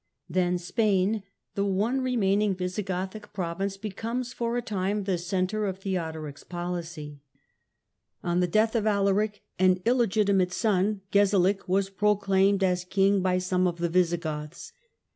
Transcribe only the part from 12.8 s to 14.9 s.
king by some of the Visigoths.